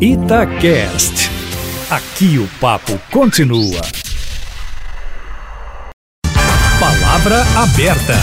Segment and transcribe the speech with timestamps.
[0.00, 1.28] Itacast.
[1.90, 3.80] Aqui o papo continua.
[6.78, 8.14] Palavra aberta.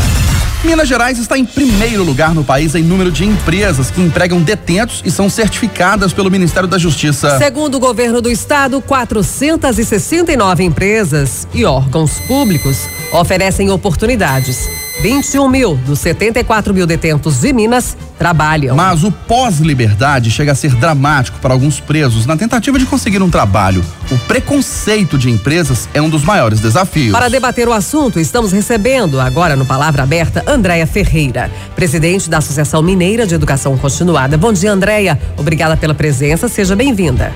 [0.63, 5.01] Minas Gerais está em primeiro lugar no país em número de empresas que empregam detentos
[5.03, 7.37] e são certificadas pelo Ministério da Justiça.
[7.37, 14.69] Segundo o governo do estado, 469 empresas e órgãos públicos oferecem oportunidades
[15.01, 18.75] 21 mil dos 74 mil detentos de Minas trabalham.
[18.75, 23.29] Mas o pós-liberdade chega a ser dramático para alguns presos na tentativa de conseguir um
[23.29, 23.83] trabalho.
[24.09, 27.11] O preconceito de empresas é um dos maiores desafios.
[27.11, 32.81] Para debater o assunto, estamos recebendo agora no Palavra Aberta Andréia Ferreira, presidente da Associação
[32.81, 34.37] Mineira de Educação Continuada.
[34.37, 35.19] Bom dia, Andréia.
[35.37, 36.47] Obrigada pela presença.
[36.47, 37.33] Seja bem-vinda.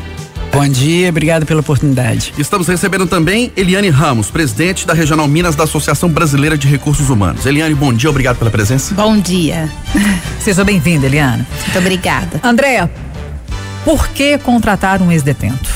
[0.52, 2.34] Bom dia, obrigado pela oportunidade.
[2.38, 7.46] Estamos recebendo também Eliane Ramos, presidente da Regional Minas da Associação Brasileira de Recursos Humanos.
[7.46, 8.94] Eliane, bom dia, obrigado pela presença.
[8.96, 9.70] Bom dia.
[10.42, 11.46] Seja bem-vinda, Eliane.
[11.66, 12.40] Muito obrigada.
[12.44, 12.90] Andréa,
[13.86, 15.70] por que contratar um ex-detento?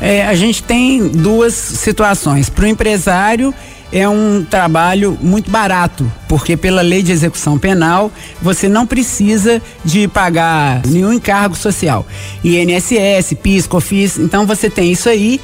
[0.00, 2.48] É, a gente tem duas situações.
[2.48, 3.54] Para o empresário,
[3.94, 8.10] é um trabalho muito barato, porque pela lei de execução penal
[8.42, 12.04] você não precisa de pagar nenhum encargo social.
[12.42, 15.40] INSS, PIS, COFIS, então você tem isso aí.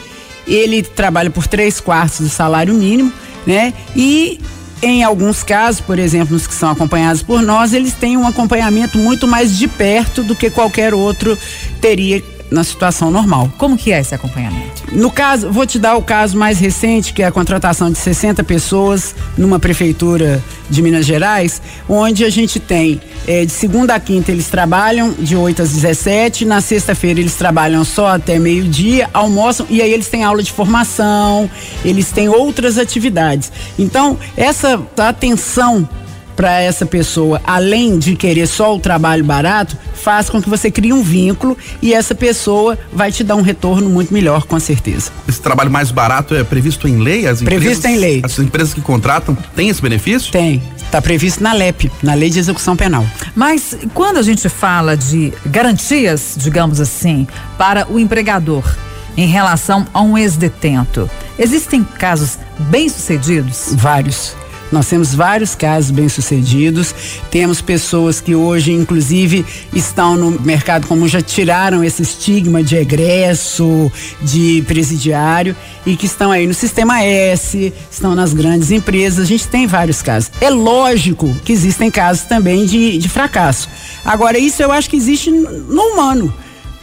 [0.48, 3.12] Ele trabalha por três quartos do salário mínimo,
[3.46, 3.72] né?
[3.94, 4.40] E
[4.82, 8.98] em alguns casos, por exemplo, nos que são acompanhados por nós, eles têm um acompanhamento
[8.98, 11.38] muito mais de perto do que qualquer outro
[11.80, 13.50] teria na situação normal.
[13.56, 14.82] Como que é esse acompanhamento?
[14.92, 18.42] No caso, vou te dar o caso mais recente, que é a contratação de 60
[18.44, 24.32] pessoas numa prefeitura de Minas Gerais, onde a gente tem é, de segunda a quinta
[24.32, 29.80] eles trabalham de 8 às 17, na sexta-feira eles trabalham só até meio-dia, almoçam e
[29.82, 31.48] aí eles têm aula de formação,
[31.84, 33.52] eles têm outras atividades.
[33.78, 35.88] Então, essa atenção
[36.40, 40.90] para essa pessoa, além de querer só o trabalho barato, faz com que você crie
[40.90, 45.10] um vínculo e essa pessoa vai te dar um retorno muito melhor, com certeza.
[45.28, 47.26] Esse trabalho mais barato é previsto em lei?
[47.26, 48.22] As previsto empresas, em lei.
[48.24, 50.32] As empresas que contratam têm esse benefício?
[50.32, 50.62] Tem.
[50.78, 53.04] Está previsto na LEP, na Lei de Execução Penal.
[53.36, 57.28] Mas quando a gente fala de garantias, digamos assim,
[57.58, 58.64] para o empregador
[59.14, 61.08] em relação a um ex-detento,
[61.38, 63.74] existem casos bem-sucedidos?
[63.74, 64.39] Vários.
[64.70, 66.94] Nós temos vários casos bem-sucedidos,
[67.30, 69.44] temos pessoas que hoje, inclusive,
[69.74, 73.90] estão no mercado como já tiraram esse estigma de egresso,
[74.22, 79.24] de presidiário e que estão aí no sistema S, estão nas grandes empresas.
[79.24, 80.30] A gente tem vários casos.
[80.40, 83.68] É lógico que existem casos também de, de fracasso.
[84.04, 86.32] Agora, isso eu acho que existe no humano.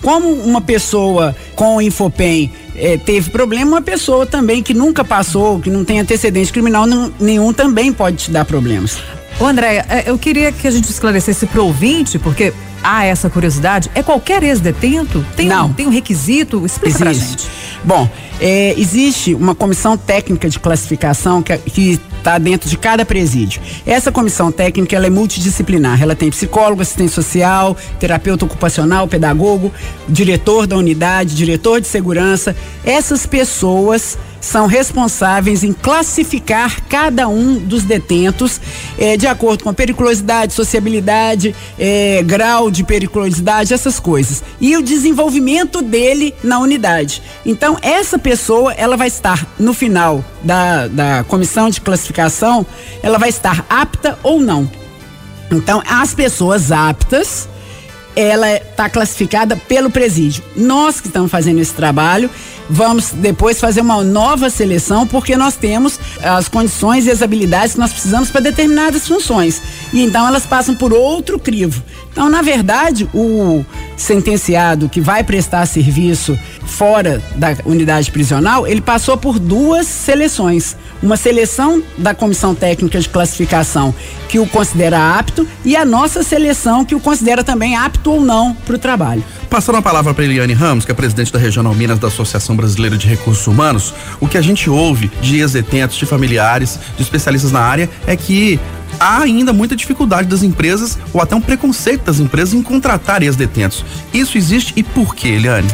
[0.02, 5.60] Como uma pessoa com o Infopem é, teve problema, uma pessoa também que nunca passou,
[5.60, 6.86] que não tem antecedente criminal
[7.20, 9.00] nenhum, também pode te dar problemas.
[9.40, 12.54] Ô Andréia, é, eu queria que a gente esclarecesse para o ouvinte, porque
[12.88, 13.92] há essa curiosidade.
[13.94, 15.26] É qualquer ex-detento?
[15.36, 15.68] Tem não.
[15.68, 16.66] Um, tem um requisito?
[16.66, 17.46] Explica para gente.
[17.84, 18.10] Bom,
[18.40, 23.62] é, existe uma comissão técnica de classificação que, que está dentro de cada presídio.
[23.86, 26.02] Essa comissão técnica ela é multidisciplinar.
[26.02, 29.72] Ela tem psicólogo, assistente social, terapeuta ocupacional, pedagogo,
[30.08, 32.56] diretor da unidade, diretor de segurança.
[32.86, 38.60] Essas pessoas são responsáveis em classificar cada um dos detentos
[38.98, 44.44] eh, de acordo com periculosidade, sociabilidade, eh, grau de periculosidade, essas coisas.
[44.60, 47.22] E o desenvolvimento dele na unidade.
[47.46, 52.66] Então, essa pessoa, ela vai estar no final da, da comissão de classificação,
[53.02, 54.70] ela vai estar apta ou não.
[55.52, 57.48] Então, as pessoas aptas,
[58.18, 60.44] ela está classificada pelo presídio.
[60.56, 62.32] Nós que estamos fazendo esse trabalho,
[62.68, 67.80] vamos depois fazer uma nova seleção, porque nós temos as condições e as habilidades que
[67.80, 69.62] nós precisamos para determinadas funções.
[69.94, 71.84] E então elas passam por outro crivo.
[72.12, 73.64] Então, na verdade, o
[73.96, 76.36] sentenciado que vai prestar serviço
[76.66, 83.10] fora da unidade prisional, ele passou por duas seleções uma seleção da comissão técnica de
[83.10, 83.94] classificação
[84.28, 88.54] que o considera apto e a nossa seleção que o considera também apto ou não
[88.54, 89.24] para o trabalho.
[89.50, 92.98] Passando a palavra para Eliane Ramos, que é presidente da Regional Minas da Associação Brasileira
[92.98, 97.62] de Recursos Humanos, o que a gente ouve de ex-detentos, de familiares, de especialistas na
[97.62, 98.60] área é que
[99.00, 103.86] há ainda muita dificuldade das empresas ou até um preconceito das empresas em contratar ex-detentos.
[104.14, 105.68] Isso existe e por quê, Eliane?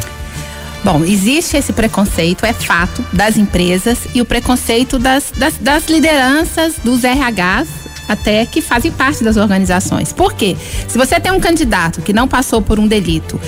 [0.84, 6.74] Bom, existe esse preconceito, é fato, das empresas e o preconceito das, das, das lideranças,
[6.84, 10.12] dos RHs até que fazem parte das organizações.
[10.12, 10.54] Por quê?
[10.86, 13.40] Se você tem um candidato que não passou por um delito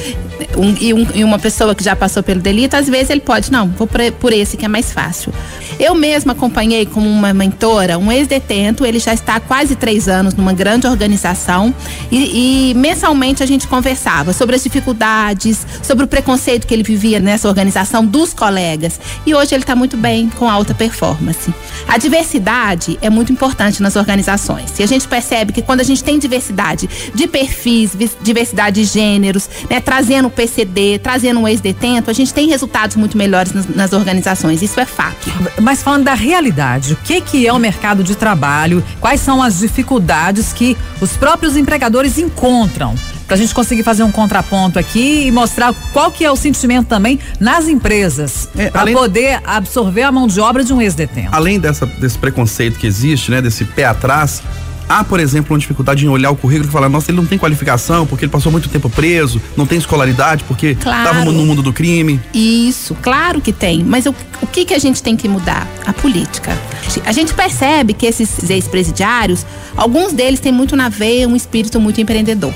[0.57, 3.53] um, e, um, e, uma pessoa que já passou pelo delito, às vezes ele pode,
[3.53, 5.33] não, vou por, por esse que é mais fácil.
[5.79, 10.35] Eu mesma acompanhei como uma mentora um ex-detento, ele já está há quase três anos
[10.35, 11.75] numa grande organização
[12.11, 17.21] e, e mensalmente a gente conversava sobre as dificuldades, sobre o preconceito que ele vivia
[17.21, 18.99] nessa organização dos colegas.
[19.27, 21.53] E hoje ele está muito bem, com alta performance.
[21.87, 24.79] A diversidade é muito importante nas organizações.
[24.79, 27.93] E a gente percebe que quando a gente tem diversidade de perfis,
[28.23, 33.17] diversidade de gêneros, né, trazendo o PCD, trazendo um ex-detento, a gente tem resultados muito
[33.17, 34.63] melhores nas, nas organizações.
[34.63, 35.31] Isso é fato.
[35.67, 38.85] Mas falando da realidade, o que, que é o mercado de trabalho?
[39.01, 42.95] Quais são as dificuldades que os próprios empregadores encontram?
[43.27, 46.87] para a gente conseguir fazer um contraponto aqui e mostrar qual que é o sentimento
[46.87, 51.31] também nas empresas é, para poder absorver a mão de obra de um ex-detento.
[51.33, 54.45] Além dessa, desse preconceito que existe, né, desse pé atrás,
[54.89, 57.39] há, por exemplo, uma dificuldade em olhar o currículo e falar, nossa, ele não tem
[57.39, 61.33] qualificação porque ele passou muito tempo preso, não tem escolaridade porque estava claro.
[61.33, 62.21] no mundo do crime.
[62.33, 63.85] Isso, claro que tem.
[63.85, 65.67] Mas o, o que, que a gente tem que mudar?
[65.87, 66.57] A política.
[67.05, 69.47] A gente percebe que esses ex-presidiários,
[69.77, 72.53] alguns deles têm muito na veia um espírito muito empreendedor.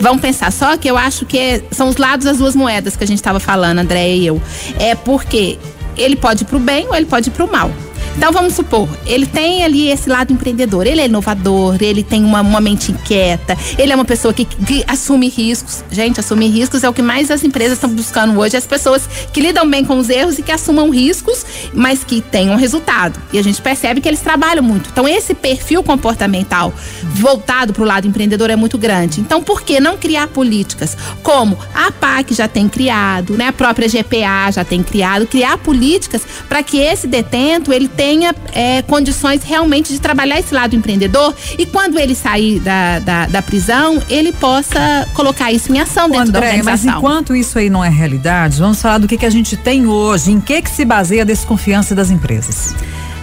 [0.00, 3.04] Vamos pensar, só que eu acho que é, são os lados das duas moedas que
[3.04, 4.42] a gente estava falando, André e eu.
[4.78, 5.58] É porque
[5.96, 7.70] ele pode ir pro bem ou ele pode ir pro mal.
[8.16, 12.40] Então vamos supor, ele tem ali esse lado empreendedor, ele é inovador, ele tem uma,
[12.40, 15.84] uma mente inquieta, ele é uma pessoa que, que, assume riscos.
[15.90, 19.40] Gente, assumir riscos é o que mais as empresas estão buscando hoje, as pessoas que
[19.40, 23.20] lidam bem com os erros e que assumam riscos, mas que tenham resultado.
[23.34, 24.88] E a gente percebe que eles trabalham muito.
[24.90, 26.72] Então esse perfil comportamental
[27.02, 29.20] voltado para o lado empreendedor é muito grande.
[29.20, 33.48] Então por que não criar políticas como a PAC já tem criado, né?
[33.48, 38.32] A própria GPA já tem criado, criar políticas para que esse detento ele tenha tenha
[38.52, 43.42] é, condições realmente de trabalhar esse lado empreendedor e quando ele sair da, da, da
[43.42, 46.86] prisão, ele possa colocar isso em ação dentro André, da organização.
[46.92, 49.88] Mas enquanto isso aí não é realidade, vamos falar do que, que a gente tem
[49.88, 52.76] hoje, em que, que se baseia a desconfiança das empresas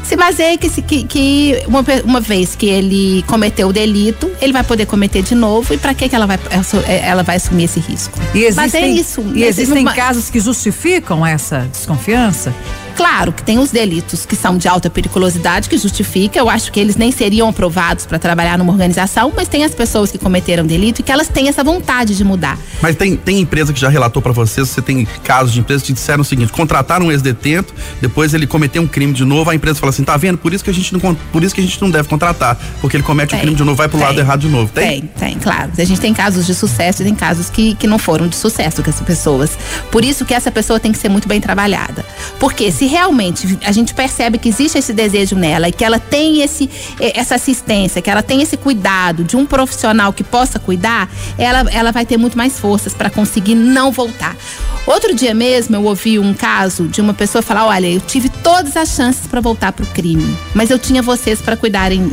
[0.03, 4.62] se baseia que, que, que uma, uma, vez que ele cometeu o delito, ele vai
[4.62, 6.38] poder cometer de novo e para que, que ela, vai,
[6.86, 8.19] ela vai assumir esse risco?
[8.36, 12.53] E existem, isso, e existem casos que justificam essa desconfiança?
[12.95, 16.37] Claro que tem os delitos que são de alta periculosidade que justifica.
[16.37, 20.11] Eu acho que eles nem seriam aprovados para trabalhar numa organização, mas tem as pessoas
[20.11, 22.57] que cometeram delito e que elas têm essa vontade de mudar.
[22.81, 25.93] Mas tem, tem empresa que já relatou para vocês, você tem casos de empresas que
[25.93, 29.79] disseram o seguinte: contrataram um ex-detento, depois ele cometeu um crime de novo, a empresa
[29.79, 30.37] fala assim: tá vendo?
[30.37, 32.97] Por isso que a gente não, por isso que a gente não deve contratar, porque
[32.97, 34.71] ele comete o um crime de novo, vai pro tem, lado errado de novo.
[34.71, 35.01] Tem?
[35.01, 35.71] Tem, tem, claro.
[35.77, 38.83] A gente tem casos de sucesso e tem casos que, que não foram de sucesso
[38.83, 39.57] com essas pessoas.
[39.91, 42.05] Por isso que essa pessoa tem que ser muito bem trabalhada.
[42.39, 46.41] Porque se realmente a gente percebe que existe esse desejo nela e que ela tem
[46.41, 46.69] esse,
[47.00, 51.69] eh, essa assistência, que ela tem esse cuidado de um profissional que possa cuidar, ela,
[51.71, 54.35] ela vai ter muito mais forças para conseguir não voltar.
[54.85, 58.75] Outro dia mesmo eu ouvi um caso de uma pessoa falar: olha, eu tive todas
[58.75, 62.12] as chances para voltar para o crime, mas eu tinha vocês para cuidarem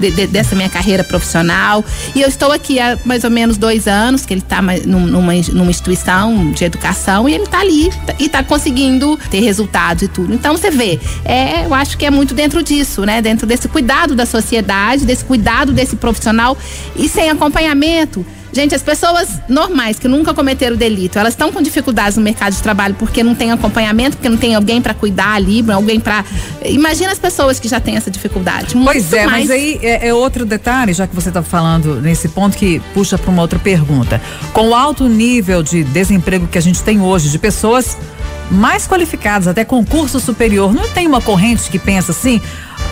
[0.00, 1.84] de, de, dessa minha carreira profissional
[2.14, 5.70] e eu estou aqui há mais ou menos dois anos que ele está numa, numa
[5.70, 10.34] instituição de educação e ele está ali e está conseguindo ter resultados tudo.
[10.34, 13.20] Então você vê, é, eu acho que é muito dentro disso, né?
[13.22, 16.56] Dentro desse cuidado da sociedade, desse cuidado desse profissional
[16.96, 18.24] e sem acompanhamento.
[18.52, 22.62] Gente, as pessoas normais que nunca cometeram delito, elas estão com dificuldades no mercado de
[22.62, 26.22] trabalho porque não tem acompanhamento, porque não tem alguém para cuidar ali, alguém para.
[26.66, 28.74] Imagina as pessoas que já têm essa dificuldade.
[28.84, 29.48] Pois é, mais...
[29.48, 33.16] mas aí é, é, outro detalhe, já que você está falando nesse ponto que puxa
[33.16, 34.20] para uma outra pergunta.
[34.52, 37.96] Com o alto nível de desemprego que a gente tem hoje, de pessoas
[38.52, 42.40] mais qualificadas, até concurso superior, não tem uma corrente que pensa assim?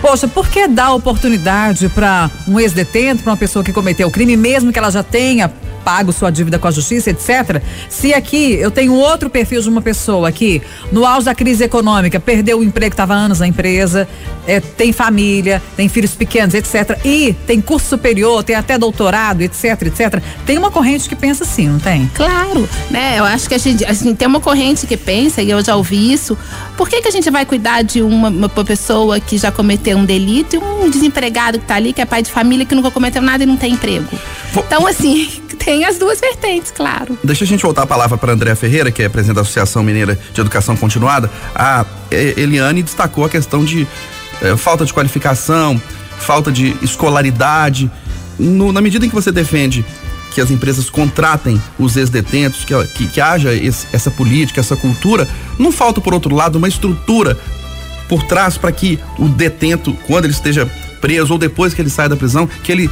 [0.00, 4.37] Poxa, por que dar oportunidade para um ex-detento, para uma pessoa que cometeu o crime,
[4.37, 5.52] mesmo que ela já tenha
[5.84, 7.62] pago sua dívida com a justiça, etc.
[7.88, 12.20] Se aqui eu tenho outro perfil de uma pessoa que, no auge da crise econômica,
[12.20, 14.08] perdeu o emprego, estava anos na empresa,
[14.46, 16.99] é, tem família, tem filhos pequenos, etc.
[17.04, 20.22] E tem curso superior, tem até doutorado, etc, etc.
[20.46, 22.10] Tem uma corrente que pensa assim, não tem?
[22.14, 23.18] Claro, né?
[23.18, 25.76] Eu acho que a gente, a gente tem uma corrente que pensa, e eu já
[25.76, 26.37] ouvi isso,
[26.76, 30.04] por que, que a gente vai cuidar de uma, uma pessoa que já cometeu um
[30.04, 33.22] delito e um desempregado que está ali, que é pai de família, que nunca cometeu
[33.22, 34.06] nada e não tem emprego?
[34.56, 35.28] Então, assim,
[35.71, 37.17] tem as duas vertentes, claro.
[37.23, 40.19] Deixa a gente voltar a palavra para Andréa Ferreira, que é presidente da Associação Mineira
[40.35, 41.31] de Educação Continuada.
[41.55, 43.87] A Eliane destacou a questão de
[44.43, 45.81] eh, falta de qualificação,
[46.19, 47.89] falta de escolaridade.
[48.37, 49.85] No, na medida em que você defende
[50.35, 55.29] que as empresas contratem os ex-detentos, que, que, que, haja esse, essa política, essa cultura,
[55.57, 57.39] não falta, por outro lado, uma estrutura
[58.09, 60.69] por trás para que o detento, quando ele esteja
[61.00, 62.91] preso ou depois que ele sai da prisão, que ele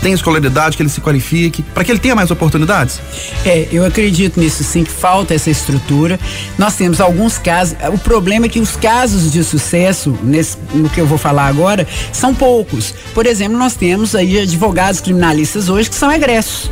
[0.00, 3.00] tenha escolaridade, que ele se qualifique, para que ele tenha mais oportunidades?
[3.44, 6.18] É, eu acredito nisso sim, que falta essa estrutura.
[6.58, 11.00] Nós temos alguns casos, o problema é que os casos de sucesso, nesse, no que
[11.00, 12.94] eu vou falar agora, são poucos.
[13.14, 16.70] Por exemplo, nós temos aí advogados criminalistas hoje que são egressos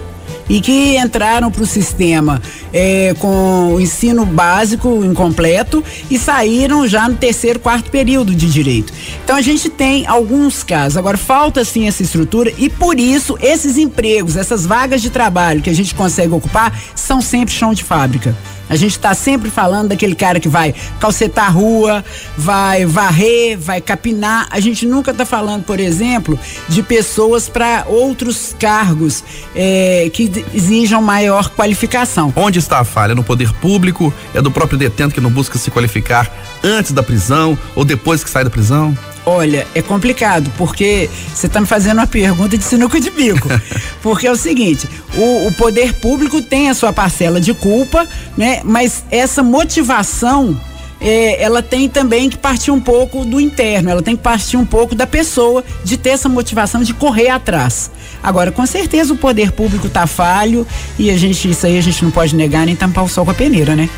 [0.49, 2.41] e que entraram para o sistema
[2.73, 8.93] é, com o ensino básico incompleto e saíram já no terceiro, quarto período de direito.
[9.25, 10.97] Então a gente tem alguns casos.
[10.97, 15.71] Agora falta sim essa estrutura e por isso esses empregos, essas vagas de trabalho que
[15.71, 18.37] a gente consegue ocupar são sempre chão de fábrica.
[18.73, 22.03] A gente está sempre falando daquele cara que vai calcetar a rua,
[22.39, 24.49] vai varrer, vai capinar.
[24.51, 29.23] A gente nunca está falando, por exemplo, de pessoas para outros cargos
[29.55, 32.33] é, que exijam maior qualificação.
[32.35, 33.15] Onde está a falha?
[33.15, 34.11] No poder público?
[34.35, 38.31] É do próprio detento que não busca se qualificar antes da prisão ou depois que
[38.31, 38.97] sai da prisão?
[39.25, 43.49] Olha, é complicado, porque você está me fazendo uma pergunta de sinuca de bico.
[44.03, 48.61] porque é o seguinte, o, o, poder público tem a sua parcela de culpa, né?
[48.65, 50.59] Mas essa motivação.
[51.05, 54.65] É, ela tem também que partir um pouco do interno, ela tem que partir um
[54.65, 57.91] pouco da pessoa de ter essa motivação de correr atrás.
[58.23, 60.65] Agora, com certeza o poder público tá falho
[60.97, 63.33] e a gente, isso aí a gente não pode negar nem tampar o sol com
[63.33, 63.91] a peneira, né?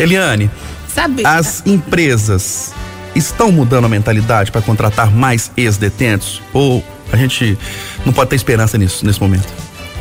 [0.00, 0.50] Eliane,
[0.92, 2.72] Sabe, as empresas
[3.14, 6.42] estão mudando a mentalidade para contratar mais ex-detentos?
[6.52, 7.58] Ou a gente
[8.04, 9.46] não pode ter esperança nisso nesse momento?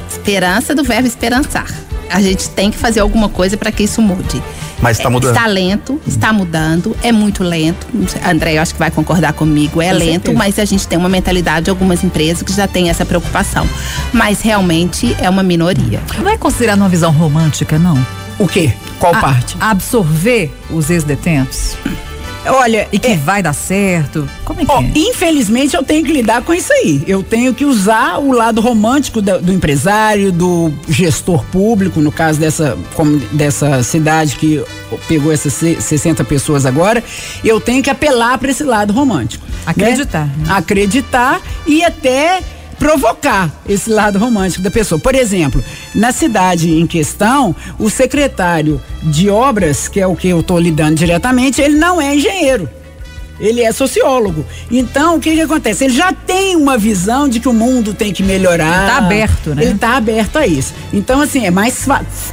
[0.09, 1.67] Esperança do verbo esperançar.
[2.09, 4.41] A gente tem que fazer alguma coisa para que isso mude.
[4.81, 5.35] Mas está mudando.
[5.35, 7.87] Está lento, está mudando, é muito lento.
[8.25, 9.81] André, eu acho que vai concordar comigo.
[9.81, 10.37] É Com lento, certeza.
[10.37, 13.67] mas a gente tem uma mentalidade de algumas empresas que já tem essa preocupação.
[14.13, 15.99] Mas realmente é uma minoria.
[16.19, 17.97] Não é considerado uma visão romântica, não?
[18.39, 18.71] O quê?
[18.99, 19.57] Qual a, parte?
[19.59, 21.75] Absorver os ex-detentos?
[22.49, 22.87] Olha.
[22.91, 24.27] E que é, vai dar certo.
[24.43, 24.91] Como é que ó, é?
[24.95, 27.03] Infelizmente eu tenho que lidar com isso aí.
[27.07, 32.39] Eu tenho que usar o lado romântico do, do empresário, do gestor público, no caso
[32.39, 34.63] dessa, como, dessa cidade que
[35.07, 37.03] pegou essas 60 pessoas agora.
[37.43, 39.45] Eu tenho que apelar para esse lado romântico.
[39.45, 39.53] Né?
[39.65, 40.25] Acreditar.
[40.25, 40.33] Né?
[40.37, 40.53] Né?
[40.53, 42.41] Acreditar e até
[42.79, 44.99] provocar esse lado romântico da pessoa.
[44.99, 50.39] Por exemplo, na cidade em questão, o secretário de obras, que é o que eu
[50.39, 52.69] estou lidando diretamente, ele não é engenheiro.
[53.39, 54.43] Ele é sociólogo.
[54.71, 55.83] Então, o que, que acontece?
[55.83, 58.87] Ele já tem uma visão de que o mundo tem que melhorar.
[58.87, 59.63] Está aberto, né?
[59.63, 60.73] Ele está aberto a isso.
[60.91, 61.85] Então, assim, é mais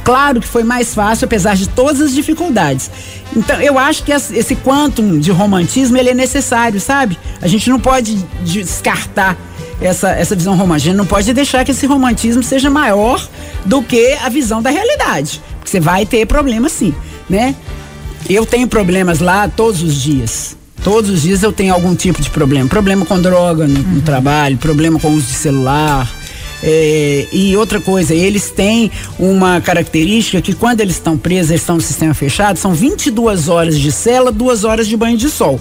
[0.03, 2.89] claro que foi mais fácil, apesar de todas as dificuldades.
[3.35, 7.19] Então, eu acho que esse quantum de romantismo ele é necessário, sabe?
[7.39, 9.37] A gente não pode descartar
[9.81, 10.89] essa, essa visão romântica.
[10.89, 13.25] A gente não pode deixar que esse romantismo seja maior
[13.65, 15.41] do que a visão da realidade.
[15.57, 16.93] Porque você vai ter problema sim,
[17.29, 17.55] né?
[18.29, 20.55] Eu tenho problemas lá todos os dias.
[20.83, 22.67] Todos os dias eu tenho algum tipo de problema.
[22.69, 23.95] Problema com droga no, uhum.
[23.95, 26.11] no trabalho, problema com uso de celular.
[26.63, 31.75] É, e outra coisa, eles têm uma característica que quando eles estão presos, eles estão
[31.75, 35.59] no sistema fechado, são 22 horas de cela, duas horas de banho de sol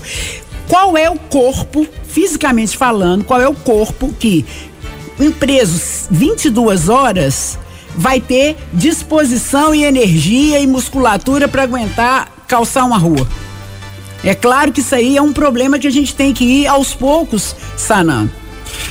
[0.68, 4.44] qual é o corpo, fisicamente falando, qual é o corpo que,
[5.20, 7.58] em presos 22 horas,
[7.96, 13.26] vai ter disposição e energia e musculatura para aguentar calçar uma rua.
[14.22, 16.94] É claro que isso aí é um problema que a gente tem que ir aos
[16.94, 18.30] poucos sanando.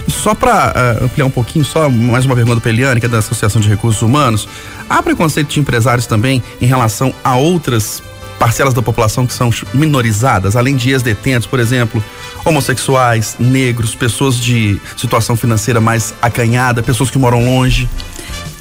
[0.07, 3.09] Só para uh, eh, ampliar um pouquinho, só mais uma pergunta para Eliane, que é
[3.09, 4.47] da Associação de Recursos Humanos.
[4.89, 8.01] Há preconceito de empresários também em relação a outras
[8.43, 12.03] parcelas da população que são minorizadas, além de ex-detentos, por exemplo,
[12.43, 17.87] homossexuais, negros, pessoas de situação financeira mais acanhada, pessoas que moram longe?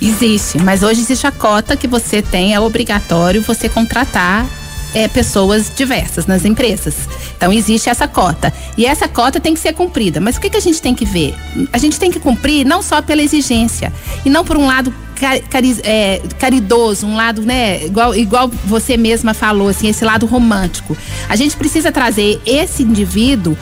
[0.00, 4.46] Existe, mas hoje existe a cota que você tem, é obrigatório você contratar
[4.94, 6.94] é, pessoas diversas nas empresas.
[7.42, 8.54] Então existe essa cota.
[8.78, 10.20] E essa cota tem que ser cumprida.
[10.20, 11.34] Mas o que, que a gente tem que ver?
[11.72, 13.92] A gente tem que cumprir não só pela exigência,
[14.24, 14.94] e não por um lado
[15.50, 20.96] cari, é, caridoso, um lado, né, igual, igual você mesma falou, assim, esse lado romântico.
[21.28, 23.58] A gente precisa trazer esse indivíduo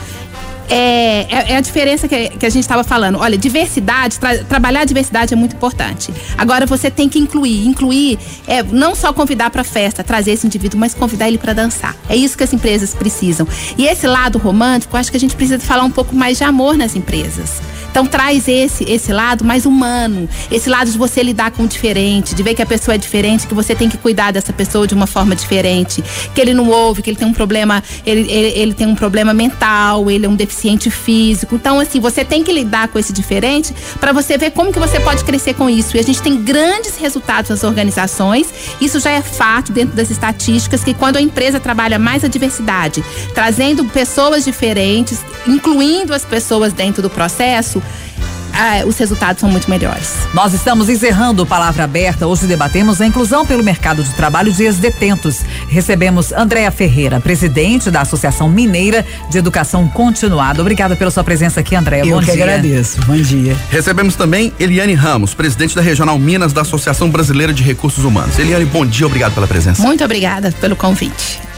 [0.73, 3.19] é, é, é, a diferença que, que a gente estava falando.
[3.19, 6.13] Olha, diversidade, tra, trabalhar a diversidade é muito importante.
[6.37, 7.67] Agora você tem que incluir.
[7.67, 11.93] Incluir é não só convidar para festa, trazer esse indivíduo, mas convidar ele para dançar.
[12.07, 13.45] É isso que as empresas precisam.
[13.77, 16.77] E esse lado romântico, acho que a gente precisa falar um pouco mais de amor
[16.77, 17.61] nas empresas.
[17.91, 22.33] Então traz esse esse lado mais humano, esse lado de você lidar com o diferente,
[22.33, 24.93] de ver que a pessoa é diferente, que você tem que cuidar dessa pessoa de
[24.93, 26.01] uma forma diferente,
[26.33, 29.33] que ele não ouve, que ele tem um problema, ele, ele, ele tem um problema
[29.33, 31.55] mental, ele é um deficiente deficiente físico.
[31.55, 34.99] Então, assim, você tem que lidar com esse diferente para você ver como que você
[34.99, 35.97] pode crescer com isso.
[35.97, 38.47] E a gente tem grandes resultados nas organizações.
[38.79, 43.03] Isso já é fato dentro das estatísticas que quando a empresa trabalha mais a diversidade,
[43.33, 47.81] trazendo pessoas diferentes, incluindo as pessoas dentro do processo,
[48.53, 50.13] ah, os resultados são muito melhores.
[50.33, 52.27] Nós estamos encerrando o Palavra Aberta.
[52.27, 55.41] Hoje debatemos a inclusão pelo mercado de trabalho de ex-detentos.
[55.67, 60.61] Recebemos Andréa Ferreira, presidente da Associação Mineira de Educação Continuada.
[60.61, 62.05] Obrigada pela sua presença aqui, Andréa.
[62.05, 62.43] Eu Bom que dia.
[62.43, 63.01] agradeço.
[63.05, 63.55] Bom dia.
[63.69, 68.37] Recebemos também Eliane Ramos, presidente da Regional Minas da Associação Brasileira de Recursos Humanos.
[68.37, 69.81] Eliane, bom dia, obrigado pela presença.
[69.81, 71.50] Muito obrigada pelo convite.